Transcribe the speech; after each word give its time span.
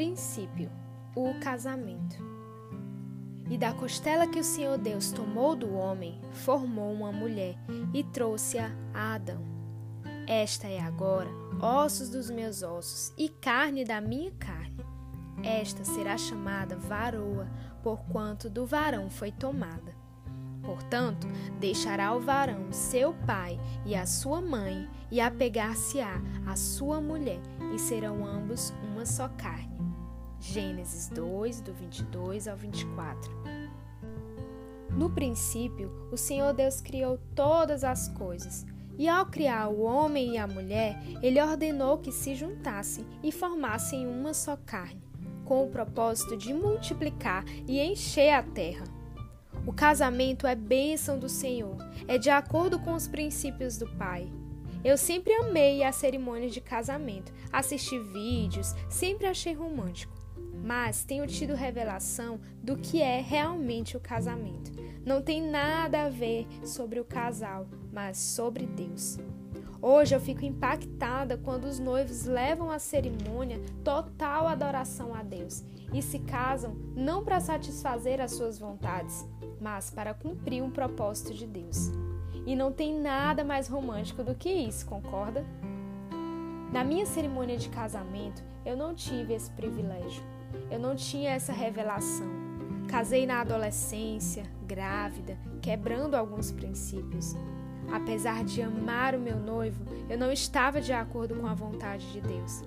Princípio: 0.00 0.70
o 1.14 1.38
casamento. 1.40 2.16
E 3.50 3.58
da 3.58 3.74
costela 3.74 4.26
que 4.26 4.40
o 4.40 4.42
Senhor 4.42 4.78
Deus 4.78 5.12
tomou 5.12 5.54
do 5.54 5.74
homem, 5.74 6.18
formou 6.32 6.90
uma 6.90 7.12
mulher 7.12 7.54
e 7.92 8.02
trouxe-a 8.02 8.70
a 8.94 9.16
Adão. 9.16 9.44
Esta 10.26 10.66
é 10.66 10.80
agora 10.80 11.28
ossos 11.60 12.08
dos 12.08 12.30
meus 12.30 12.62
ossos 12.62 13.12
e 13.18 13.28
carne 13.28 13.84
da 13.84 14.00
minha 14.00 14.30
carne. 14.38 14.82
Esta 15.42 15.84
será 15.84 16.16
chamada 16.16 16.78
varoa, 16.78 17.46
porquanto 17.82 18.48
do 18.48 18.64
varão 18.64 19.10
foi 19.10 19.30
tomada. 19.30 19.94
Portanto, 20.62 21.26
deixará 21.58 22.14
o 22.14 22.20
varão 22.20 22.72
seu 22.72 23.12
pai 23.26 23.60
e 23.84 23.94
a 23.94 24.06
sua 24.06 24.40
mãe, 24.40 24.88
e 25.10 25.20
apegar-se-á 25.20 26.22
à 26.46 26.56
sua 26.56 27.02
mulher, 27.02 27.42
e 27.74 27.78
serão 27.78 28.24
ambos 28.24 28.72
uma 28.82 29.04
só 29.04 29.28
carne. 29.28 29.69
Gênesis 30.40 31.10
2, 31.10 31.60
do 31.60 31.74
22 31.74 32.48
ao 32.48 32.56
24. 32.56 33.30
No 34.96 35.10
princípio, 35.10 35.92
o 36.10 36.16
Senhor 36.16 36.54
Deus 36.54 36.80
criou 36.80 37.18
todas 37.34 37.84
as 37.84 38.08
coisas, 38.08 38.64
e 38.98 39.06
ao 39.06 39.26
criar 39.26 39.68
o 39.68 39.82
homem 39.82 40.32
e 40.34 40.38
a 40.38 40.46
mulher, 40.46 40.98
ele 41.22 41.40
ordenou 41.40 41.98
que 41.98 42.10
se 42.10 42.34
juntassem 42.34 43.06
e 43.22 43.30
formassem 43.30 44.06
uma 44.06 44.32
só 44.32 44.56
carne, 44.56 45.02
com 45.44 45.62
o 45.62 45.70
propósito 45.70 46.36
de 46.38 46.54
multiplicar 46.54 47.44
e 47.68 47.78
encher 47.78 48.32
a 48.32 48.42
terra. 48.42 48.84
O 49.66 49.74
casamento 49.74 50.46
é 50.46 50.54
bênção 50.54 51.18
do 51.18 51.28
Senhor, 51.28 51.76
é 52.08 52.16
de 52.16 52.30
acordo 52.30 52.78
com 52.78 52.94
os 52.94 53.06
princípios 53.06 53.76
do 53.76 53.86
Pai. 53.96 54.26
Eu 54.82 54.96
sempre 54.96 55.34
amei 55.34 55.84
a 55.84 55.92
cerimônia 55.92 56.48
de 56.48 56.62
casamento, 56.62 57.30
assisti 57.52 57.98
vídeos, 57.98 58.74
sempre 58.88 59.26
achei 59.26 59.52
romântico. 59.52 60.19
Mas 60.62 61.04
tenho 61.04 61.26
tido 61.26 61.54
revelação 61.54 62.40
do 62.62 62.76
que 62.76 63.00
é 63.00 63.20
realmente 63.20 63.96
o 63.96 64.00
casamento. 64.00 64.70
Não 65.04 65.22
tem 65.22 65.42
nada 65.42 66.04
a 66.04 66.08
ver 66.08 66.46
sobre 66.64 67.00
o 67.00 67.04
casal, 67.04 67.66
mas 67.92 68.18
sobre 68.18 68.66
Deus. 68.66 69.18
Hoje 69.82 70.14
eu 70.14 70.20
fico 70.20 70.44
impactada 70.44 71.38
quando 71.38 71.64
os 71.64 71.78
noivos 71.78 72.26
levam 72.26 72.70
a 72.70 72.78
cerimônia 72.78 73.58
total 73.82 74.46
adoração 74.46 75.14
a 75.14 75.22
Deus 75.22 75.64
e 75.92 76.02
se 76.02 76.18
casam 76.18 76.76
não 76.94 77.24
para 77.24 77.40
satisfazer 77.40 78.20
as 78.20 78.32
suas 78.32 78.58
vontades, 78.58 79.26
mas 79.58 79.90
para 79.90 80.12
cumprir 80.12 80.62
um 80.62 80.70
propósito 80.70 81.32
de 81.32 81.46
Deus. 81.46 81.90
E 82.46 82.54
não 82.54 82.70
tem 82.70 82.94
nada 83.00 83.42
mais 83.42 83.68
romântico 83.68 84.22
do 84.22 84.34
que 84.34 84.50
isso, 84.50 84.84
concorda? 84.84 85.46
Na 86.72 86.84
minha 86.84 87.06
cerimônia 87.06 87.56
de 87.56 87.68
casamento, 87.68 88.42
eu 88.64 88.76
não 88.76 88.94
tive 88.94 89.32
esse 89.32 89.50
privilégio. 89.50 90.22
Eu 90.70 90.78
não 90.78 90.94
tinha 90.94 91.30
essa 91.30 91.52
revelação. 91.52 92.28
Casei 92.88 93.26
na 93.26 93.40
adolescência, 93.40 94.44
grávida, 94.66 95.38
quebrando 95.60 96.14
alguns 96.14 96.50
princípios. 96.50 97.34
Apesar 97.92 98.44
de 98.44 98.62
amar 98.62 99.14
o 99.14 99.20
meu 99.20 99.38
noivo, 99.38 99.84
eu 100.08 100.16
não 100.16 100.30
estava 100.30 100.80
de 100.80 100.92
acordo 100.92 101.34
com 101.34 101.46
a 101.46 101.54
vontade 101.54 102.10
de 102.12 102.20
Deus. 102.20 102.62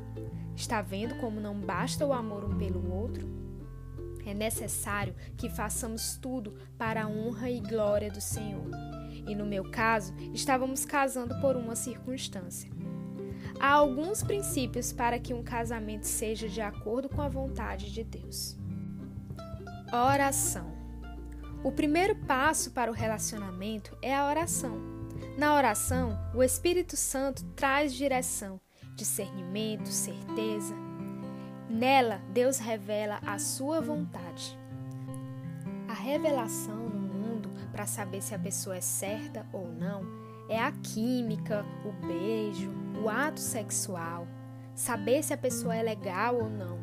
Está 0.56 0.82
vendo 0.82 1.16
como 1.16 1.40
não 1.40 1.56
basta 1.60 2.06
o 2.06 2.14
amor 2.14 2.44
um 2.44 2.58
pelo 2.58 2.94
outro? 2.94 3.28
É 4.26 4.34
necessário 4.34 5.16
que 5.38 5.50
façamos 5.50 6.18
tudo 6.18 6.54
para 6.78 7.04
a 7.04 7.08
honra 7.08 7.50
e 7.50 7.60
glória 7.60 8.10
do 8.10 8.22
Senhor. 8.22 8.70
E 9.28 9.36
no 9.36 9.46
meu 9.46 9.70
caso, 9.70 10.14
estávamos 10.34 10.86
casando 10.86 11.40
por 11.42 11.56
uma 11.56 11.76
circunstância. 11.76 12.70
Há 13.64 13.76
alguns 13.76 14.22
princípios 14.22 14.92
para 14.92 15.18
que 15.18 15.34
um 15.34 15.42
casamento 15.42 16.04
seja 16.04 16.50
de 16.50 16.60
acordo 16.60 17.08
com 17.08 17.22
a 17.22 17.30
vontade 17.30 17.94
de 17.94 18.04
Deus. 18.04 18.58
Oração. 19.90 20.70
O 21.64 21.72
primeiro 21.72 22.14
passo 22.14 22.72
para 22.72 22.92
o 22.92 22.94
relacionamento 22.94 23.98
é 24.02 24.14
a 24.14 24.28
oração. 24.28 24.78
Na 25.38 25.56
oração, 25.56 26.20
o 26.36 26.44
Espírito 26.44 26.98
Santo 26.98 27.46
traz 27.56 27.94
direção, 27.94 28.60
discernimento, 28.98 29.88
certeza, 29.88 30.76
Nela, 31.70 32.22
Deus 32.34 32.60
revela 32.60 33.22
a 33.26 33.40
sua 33.40 33.80
vontade. 33.80 34.60
A 35.88 35.94
revelação 35.94 36.90
no 36.90 37.00
mundo 37.00 37.50
para 37.72 37.86
saber 37.86 38.22
se 38.22 38.36
a 38.36 38.40
pessoa 38.40 38.76
é 38.76 38.82
certa 38.82 39.48
ou 39.54 39.70
não 39.72 40.33
é 40.50 40.60
a 40.60 40.72
química, 40.72 41.66
o 41.86 42.06
beijo, 42.06 42.72
o 43.04 43.10
ato 43.10 43.40
sexual, 43.40 44.28
saber 44.76 45.24
se 45.24 45.34
a 45.34 45.38
pessoa 45.38 45.76
é 45.76 45.84
legal 45.84 46.36
ou 46.36 46.50
não. 46.50 46.80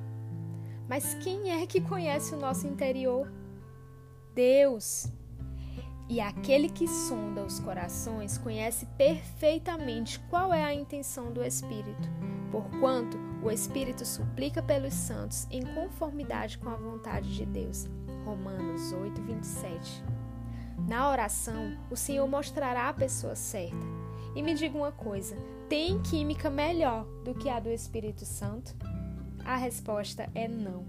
Mas 0.88 1.14
quem 1.14 1.50
é 1.50 1.66
que 1.66 1.80
conhece 1.80 2.34
o 2.34 2.38
nosso 2.38 2.66
interior? 2.66 3.30
Deus. 4.34 5.06
E 6.08 6.20
aquele 6.20 6.68
que 6.68 6.88
sonda 6.88 7.44
os 7.44 7.60
corações 7.60 8.36
conhece 8.36 8.84
perfeitamente 8.98 10.18
qual 10.28 10.52
é 10.52 10.64
a 10.64 10.74
intenção 10.74 11.32
do 11.32 11.44
Espírito, 11.44 12.08
porquanto 12.50 13.16
o 13.44 13.50
Espírito 13.50 14.04
suplica 14.04 14.60
pelos 14.60 14.92
santos 14.92 15.46
em 15.50 15.62
conformidade 15.62 16.58
com 16.58 16.68
a 16.68 16.76
vontade 16.76 17.32
de 17.32 17.46
Deus. 17.46 17.88
Romanos 18.24 18.92
8, 18.92 19.22
27. 19.22 20.02
Na 20.88 21.10
oração, 21.10 21.76
o 21.90 21.96
Senhor 21.96 22.26
mostrará 22.26 22.88
a 22.88 22.92
pessoa 22.92 23.34
certa. 23.34 23.86
E 24.34 24.42
me 24.42 24.54
diga 24.54 24.76
uma 24.76 24.92
coisa: 24.92 25.36
tem 25.68 26.00
química 26.02 26.50
melhor 26.50 27.04
do 27.24 27.34
que 27.34 27.48
a 27.48 27.60
do 27.60 27.68
Espírito 27.68 28.24
Santo? 28.24 28.74
A 29.44 29.56
resposta 29.56 30.28
é 30.34 30.46
não. 30.46 30.84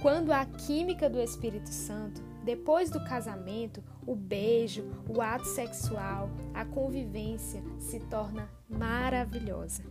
Quando 0.00 0.32
a 0.32 0.44
química 0.44 1.10
do 1.10 1.20
Espírito 1.20 1.68
Santo, 1.68 2.22
depois 2.42 2.90
do 2.90 3.04
casamento, 3.04 3.82
o 4.06 4.14
beijo, 4.16 4.84
o 5.08 5.20
ato 5.20 5.44
sexual, 5.44 6.30
a 6.54 6.64
convivência 6.64 7.62
se 7.78 8.00
torna 8.00 8.48
maravilhosa. 8.68 9.84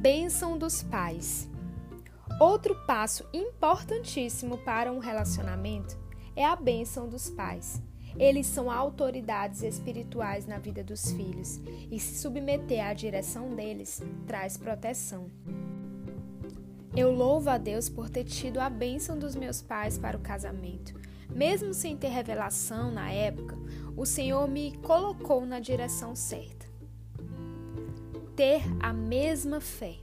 Bênção 0.00 0.58
dos 0.58 0.82
pais. 0.82 1.48
Outro 2.40 2.74
passo 2.86 3.24
importantíssimo 3.32 4.58
para 4.58 4.90
um 4.90 4.98
relacionamento 4.98 5.98
é 6.40 6.44
a 6.44 6.56
bênção 6.56 7.08
dos 7.08 7.30
pais. 7.30 7.82
Eles 8.18 8.46
são 8.46 8.70
autoridades 8.70 9.62
espirituais 9.62 10.46
na 10.46 10.58
vida 10.58 10.82
dos 10.82 11.12
filhos 11.12 11.60
e 11.90 11.98
se 11.98 12.18
submeter 12.18 12.84
à 12.84 12.92
direção 12.92 13.54
deles 13.54 14.02
traz 14.26 14.56
proteção. 14.56 15.30
Eu 16.96 17.12
louvo 17.12 17.50
a 17.50 17.56
Deus 17.56 17.88
por 17.88 18.10
ter 18.10 18.24
tido 18.24 18.58
a 18.58 18.68
bênção 18.68 19.18
dos 19.18 19.36
meus 19.36 19.62
pais 19.62 19.96
para 19.96 20.16
o 20.16 20.20
casamento. 20.20 20.98
Mesmo 21.28 21.72
sem 21.72 21.96
ter 21.96 22.08
revelação 22.08 22.90
na 22.90 23.12
época, 23.12 23.56
o 23.96 24.04
Senhor 24.04 24.48
me 24.48 24.76
colocou 24.78 25.46
na 25.46 25.60
direção 25.60 26.16
certa 26.16 26.60
ter 28.40 28.62
a 28.80 28.90
mesma 28.90 29.60
fé. 29.60 29.96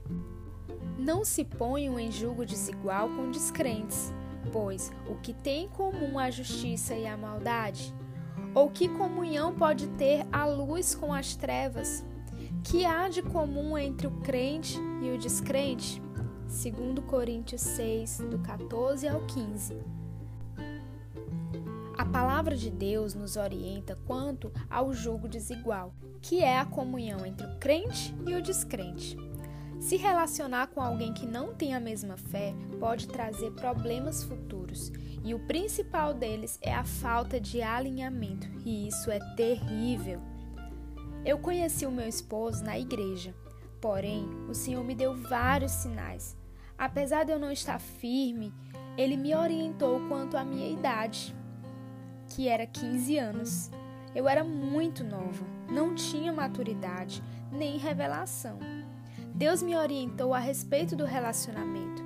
Não 0.96 1.24
se 1.24 1.42
ponham 1.42 1.98
em 1.98 2.12
julgo 2.12 2.46
desigual 2.46 3.08
com 3.08 3.32
descrentes, 3.32 4.12
pois 4.52 4.92
o 5.08 5.14
que 5.16 5.32
tem 5.32 5.64
em 5.64 5.68
comum 5.68 6.18
a 6.18 6.30
justiça 6.30 6.94
e 6.94 7.06
a 7.06 7.16
maldade? 7.16 7.94
Ou 8.54 8.70
que 8.70 8.88
comunhão 8.88 9.54
pode 9.54 9.86
ter 9.90 10.26
a 10.32 10.44
luz 10.46 10.94
com 10.94 11.12
as 11.12 11.36
trevas? 11.36 12.04
Que 12.64 12.84
há 12.84 13.08
de 13.08 13.22
comum 13.22 13.76
entre 13.76 14.06
o 14.06 14.10
crente 14.20 14.78
e 15.02 15.10
o 15.10 15.18
descrente? 15.18 16.02
Segundo 16.46 17.02
Coríntios 17.02 17.60
6, 17.60 18.18
do 18.30 18.38
14 18.38 19.06
ao 19.06 19.20
15. 19.26 19.76
A 21.96 22.04
palavra 22.04 22.56
de 22.56 22.70
Deus 22.70 23.14
nos 23.14 23.36
orienta 23.36 23.98
quanto 24.06 24.52
ao 24.70 24.94
julgo 24.94 25.28
desigual, 25.28 25.92
que 26.22 26.42
é 26.42 26.58
a 26.58 26.64
comunhão 26.64 27.26
entre 27.26 27.46
o 27.46 27.58
crente 27.58 28.14
e 28.26 28.34
o 28.34 28.42
descrente. 28.42 29.16
Se 29.80 29.96
relacionar 29.96 30.68
com 30.68 30.80
alguém 30.80 31.12
que 31.12 31.26
não 31.26 31.54
tem 31.54 31.74
a 31.74 31.80
mesma 31.80 32.16
fé 32.16 32.54
pode 32.80 33.06
trazer 33.06 33.52
problemas 33.52 34.24
futuros, 34.24 34.92
e 35.24 35.34
o 35.34 35.46
principal 35.46 36.12
deles 36.12 36.58
é 36.60 36.74
a 36.74 36.84
falta 36.84 37.40
de 37.40 37.62
alinhamento, 37.62 38.48
e 38.64 38.88
isso 38.88 39.10
é 39.10 39.18
terrível. 39.34 40.20
Eu 41.24 41.38
conheci 41.38 41.86
o 41.86 41.90
meu 41.90 42.08
esposo 42.08 42.64
na 42.64 42.78
igreja, 42.78 43.34
porém, 43.80 44.28
o 44.48 44.54
Senhor 44.54 44.82
me 44.82 44.94
deu 44.94 45.14
vários 45.14 45.72
sinais. 45.72 46.36
Apesar 46.76 47.24
de 47.24 47.32
eu 47.32 47.38
não 47.38 47.50
estar 47.50 47.80
firme, 47.80 48.52
ele 48.96 49.16
me 49.16 49.34
orientou 49.34 50.00
quanto 50.08 50.36
à 50.36 50.44
minha 50.44 50.68
idade 50.68 51.34
que 52.28 52.48
era 52.48 52.66
15 52.66 53.18
anos. 53.18 53.70
Eu 54.14 54.28
era 54.28 54.44
muito 54.44 55.04
nova, 55.04 55.46
não 55.70 55.94
tinha 55.94 56.32
maturidade 56.32 57.22
nem 57.50 57.78
revelação. 57.78 58.58
Deus 59.38 59.62
me 59.62 59.76
orientou 59.76 60.34
a 60.34 60.40
respeito 60.40 60.96
do 60.96 61.04
relacionamento. 61.04 62.02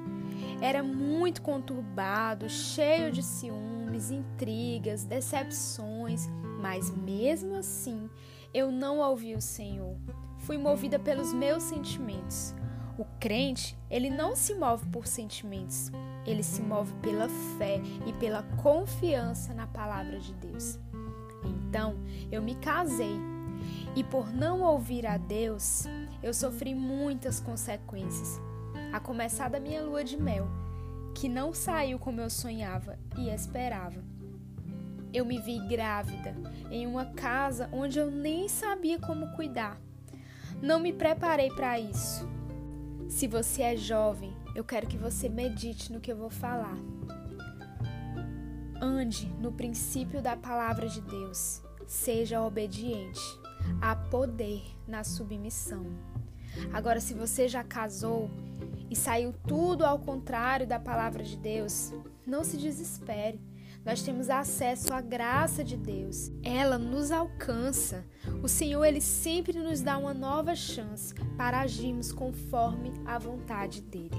Era 0.61 0.83
muito 0.83 1.41
conturbado, 1.41 2.47
cheio 2.51 3.11
de 3.11 3.23
ciúmes, 3.23 4.11
intrigas, 4.11 5.07
decepções, 5.07 6.29
mas 6.61 6.95
mesmo 6.95 7.55
assim 7.55 8.11
eu 8.53 8.71
não 8.71 8.99
ouvi 8.99 9.35
o 9.35 9.41
Senhor. 9.41 9.97
Fui 10.41 10.59
movida 10.59 10.99
pelos 10.99 11.33
meus 11.33 11.63
sentimentos. 11.63 12.55
O 12.99 13.07
crente, 13.19 13.79
ele 13.89 14.11
não 14.11 14.37
se 14.37 14.55
move 14.55 14.85
por 14.89 15.07
sentimentos, 15.07 15.91
ele 16.27 16.43
se 16.43 16.61
move 16.61 16.93
pela 17.01 17.31
fé 17.57 17.81
e 18.07 18.13
pela 18.13 18.43
confiança 18.63 19.55
na 19.55 19.67
palavra 19.67 20.21
de 20.21 20.35
Deus. 20.35 20.79
Então, 21.43 21.95
eu 22.31 22.43
me 22.43 22.57
casei 22.57 23.19
e 23.97 24.05
por 24.05 24.31
não 24.31 24.61
ouvir 24.61 25.07
a 25.07 25.17
Deus, 25.17 25.87
eu 26.23 26.33
sofri 26.33 26.75
muitas 26.75 27.41
consequências, 27.41 28.41
a 28.93 29.01
começar 29.01 29.49
da 29.51 29.59
minha 29.59 29.83
lua 29.83 30.05
de 30.05 30.17
mel, 30.17 30.47
que 31.15 31.29
não 31.29 31.53
saiu 31.53 31.99
como 31.99 32.21
eu 32.21 32.31
sonhava 32.31 32.99
e 33.19 33.29
esperava. 33.29 34.03
Eu 35.13 35.27
me 35.27 35.39
vi 35.39 35.59
grávida 35.69 36.35
em 36.71 36.87
uma 36.87 37.07
casa 37.07 37.69
onde 37.73 37.99
eu 37.99 38.11
nem 38.11 38.49
sabia 38.49 38.99
como 38.99 39.33
cuidar. 39.33 39.79
Não 40.63 40.81
me 40.81 40.93
preparei 40.93 41.51
para 41.51 41.79
isso. 41.79 42.27
Se 43.09 43.27
você 43.27 43.63
é 43.63 43.77
jovem, 43.77 44.33
eu 44.55 44.65
quero 44.65 44.87
que 44.87 44.97
você 44.97 45.29
medite 45.29 45.93
no 45.93 46.01
que 46.01 46.11
eu 46.11 46.17
vou 46.17 46.31
falar. 46.31 46.79
Ande 48.81 49.27
no 49.39 49.53
princípio 49.53 50.23
da 50.23 50.37
palavra 50.37 50.89
de 50.89 51.01
Deus. 51.03 51.63
Seja 51.87 52.43
obediente. 52.43 53.42
Há 53.81 53.97
poder 53.97 54.63
na 54.87 55.05
submissão. 55.05 55.87
Agora, 56.73 57.01
se 57.01 57.15
você 57.15 57.49
já 57.49 57.65
casou 57.65 58.31
e 58.91 58.97
saiu 58.97 59.33
tudo 59.47 59.85
ao 59.85 59.99
contrário 59.99 60.67
da 60.67 60.79
palavra 60.79 61.23
de 61.23 61.37
Deus, 61.37 61.93
não 62.27 62.45
se 62.45 62.57
desespere. 62.57 63.41
Nós 63.85 64.03
temos 64.03 64.31
acesso 64.31 64.95
à 64.95 65.01
graça 65.01 65.65
de 65.65 65.77
Deus. 65.77 66.31
Ela 66.43 66.79
nos 66.79 67.11
alcança. 67.11 68.05
O 68.43 68.49
Senhor 68.49 68.85
ele 68.85 69.01
sempre 69.01 69.59
nos 69.59 69.81
dá 69.81 69.99
uma 69.99 70.15
nova 70.15 70.55
chance 70.55 71.15
para 71.37 71.61
agirmos 71.61 72.13
conforme 72.13 72.93
a 73.05 73.19
vontade 73.19 73.83
dele. 73.83 74.11